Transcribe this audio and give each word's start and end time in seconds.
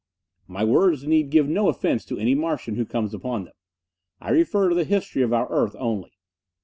My 0.47 0.63
words 0.63 1.03
need 1.05 1.29
give 1.29 1.47
no 1.47 1.69
offense 1.69 2.03
to 2.05 2.17
any 2.17 2.33
Martian 2.33 2.73
who 2.73 2.87
comes 2.87 3.13
upon 3.13 3.43
them. 3.45 3.53
I 4.19 4.31
refer 4.31 4.69
to 4.69 4.73
the 4.73 4.83
history 4.83 5.21
of 5.21 5.31
our 5.31 5.47
earth 5.51 5.75
only. 5.77 6.13